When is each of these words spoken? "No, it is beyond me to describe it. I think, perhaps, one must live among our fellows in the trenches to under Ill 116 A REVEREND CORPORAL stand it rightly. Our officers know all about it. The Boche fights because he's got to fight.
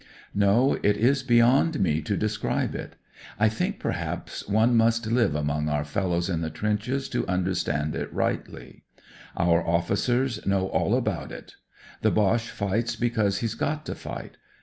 "No, 0.33 0.79
it 0.81 0.97
is 0.97 1.21
beyond 1.21 1.79
me 1.79 2.01
to 2.01 2.17
describe 2.17 2.73
it. 2.73 2.95
I 3.39 3.49
think, 3.49 3.79
perhaps, 3.79 4.47
one 4.49 4.75
must 4.75 5.05
live 5.05 5.35
among 5.35 5.69
our 5.69 5.83
fellows 5.83 6.27
in 6.27 6.41
the 6.41 6.49
trenches 6.49 7.07
to 7.09 7.19
under 7.27 7.51
Ill 7.51 7.57
116 7.65 7.75
A 7.75 7.77
REVEREND 7.77 8.09
CORPORAL 8.09 8.33
stand 8.33 8.55
it 8.55 8.57
rightly. 8.57 8.83
Our 9.37 9.63
officers 9.67 10.43
know 10.47 10.65
all 10.69 10.95
about 10.97 11.31
it. 11.31 11.53
The 12.01 12.09
Boche 12.09 12.49
fights 12.49 12.95
because 12.95 13.37
he's 13.41 13.53
got 13.53 13.85
to 13.85 13.93
fight. 13.93 14.37